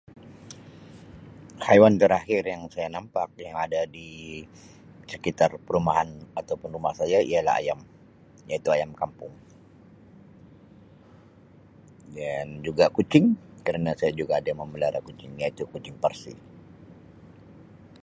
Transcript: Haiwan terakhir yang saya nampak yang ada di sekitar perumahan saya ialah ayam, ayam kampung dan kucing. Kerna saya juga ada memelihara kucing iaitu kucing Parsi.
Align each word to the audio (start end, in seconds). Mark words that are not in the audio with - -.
Haiwan 1.65 1.93
terakhir 2.01 2.41
yang 2.53 2.63
saya 2.73 2.87
nampak 2.95 3.27
yang 3.45 3.53
ada 3.65 3.81
di 3.95 4.09
sekitar 5.11 5.51
perumahan 5.65 6.09
saya 6.99 7.19
ialah 7.31 7.53
ayam, 7.61 7.79
ayam 8.75 8.91
kampung 8.99 9.29
dan 12.17 12.47
kucing. 12.97 13.27
Kerna 13.67 13.91
saya 13.99 14.09
juga 14.19 14.33
ada 14.41 14.51
memelihara 14.61 14.97
kucing 15.07 15.33
iaitu 15.41 15.63
kucing 15.73 15.93
Parsi. 16.03 16.33